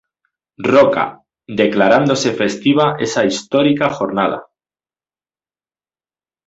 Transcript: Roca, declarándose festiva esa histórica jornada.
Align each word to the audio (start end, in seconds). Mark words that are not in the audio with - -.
Roca, 0.71 1.05
declarándose 1.61 2.29
festiva 2.41 2.87
esa 3.05 3.21
histórica 3.29 3.87
jornada. 3.97 4.39